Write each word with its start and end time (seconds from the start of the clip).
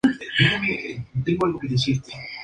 Libera 0.03 0.57
Folio, 1.39 1.59
página 1.59 1.59
principal 1.59 2.19